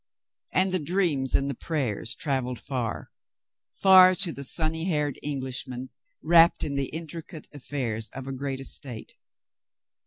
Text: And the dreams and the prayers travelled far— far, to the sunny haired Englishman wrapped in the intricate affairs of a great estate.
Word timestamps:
And 0.51 0.71
the 0.71 0.79
dreams 0.79 1.35
and 1.35 1.47
the 1.47 1.53
prayers 1.53 2.15
travelled 2.15 2.57
far— 2.57 3.11
far, 3.83 4.15
to 4.15 4.31
the 4.31 4.43
sunny 4.43 4.85
haired 4.85 5.19
Englishman 5.21 5.89
wrapped 6.23 6.63
in 6.63 6.73
the 6.73 6.87
intricate 6.89 7.47
affairs 7.53 8.09
of 8.09 8.25
a 8.25 8.31
great 8.31 8.59
estate. 8.59 9.13